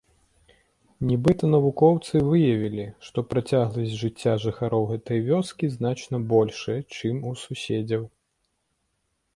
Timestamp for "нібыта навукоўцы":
1.09-2.21